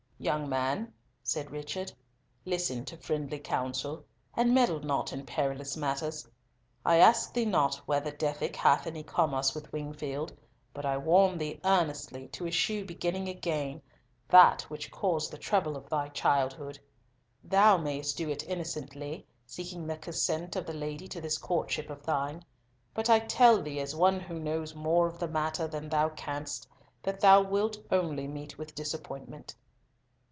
"Young 0.23 0.47
man," 0.47 0.93
said 1.23 1.49
Richard, 1.49 1.91
"listen 2.45 2.85
to 2.85 2.95
friendly 2.97 3.39
counsel, 3.39 4.05
and 4.35 4.53
meddle 4.53 4.79
not 4.79 5.11
in 5.11 5.25
perilous 5.25 5.75
matters. 5.75 6.27
I 6.85 6.97
ask 6.97 7.33
thee 7.33 7.43
not 7.47 7.73
whether 7.87 8.11
Dethick 8.11 8.55
hath 8.55 8.85
any 8.85 9.01
commerce 9.01 9.55
with 9.55 9.73
Wingfield; 9.73 10.31
but 10.75 10.85
I 10.85 10.95
warn 10.99 11.39
thee 11.39 11.59
earnestly 11.65 12.27
to 12.33 12.45
eschew 12.45 12.85
beginning 12.85 13.29
again 13.29 13.81
that 14.29 14.61
which 14.69 14.91
caused 14.91 15.31
the 15.31 15.39
trouble 15.39 15.75
of 15.75 15.89
thy 15.89 16.07
childhood. 16.09 16.77
Thou 17.43 17.77
mayst 17.77 18.15
do 18.15 18.29
it 18.29 18.47
innocently, 18.47 19.25
seeking 19.47 19.87
the 19.87 19.97
consent 19.97 20.55
of 20.55 20.67
the 20.67 20.73
lady 20.73 21.07
to 21.07 21.19
this 21.19 21.39
courtship 21.39 21.89
of 21.89 22.05
thine; 22.05 22.45
but 22.93 23.09
I 23.09 23.21
tell 23.21 23.59
thee, 23.63 23.79
as 23.79 23.95
one 23.95 24.19
who 24.19 24.37
knows 24.39 24.75
more 24.75 25.07
of 25.07 25.17
the 25.17 25.27
matter 25.27 25.67
than 25.67 25.89
thou 25.89 26.09
canst, 26.09 26.67
that 27.01 27.21
thou 27.21 27.41
wilt 27.41 27.79
only 27.91 28.27
meet 28.27 28.59
with 28.59 28.75
disappointment." 28.75 29.55